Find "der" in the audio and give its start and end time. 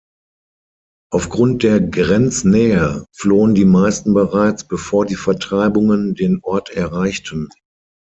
1.61-1.79